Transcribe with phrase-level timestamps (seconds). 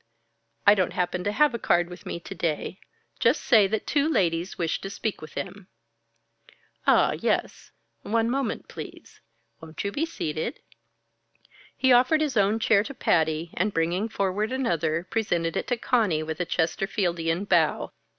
[0.65, 2.79] "I don't happen to have a card with me to day.
[3.19, 5.67] Just say that two ladies wish to speak with him."
[6.87, 7.69] "Ah, yes.
[8.01, 9.21] One moment, please
[9.61, 10.59] Won't you be seated?"
[11.77, 16.23] He offered his own chair to Patty, and bringing forward another, presented it to Conny
[16.23, 17.91] with a Chesterfieldian bow.